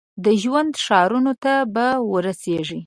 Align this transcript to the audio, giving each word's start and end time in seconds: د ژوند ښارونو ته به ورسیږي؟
د 0.23 0.25
ژوند 0.41 0.73
ښارونو 0.85 1.33
ته 1.43 1.53
به 1.73 1.85
ورسیږي؟ 2.11 2.77